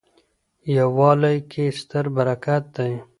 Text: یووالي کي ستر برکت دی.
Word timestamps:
یووالي 0.77 1.35
کي 1.51 1.65
ستر 1.79 2.05
برکت 2.15 2.63
دی. 2.75 2.91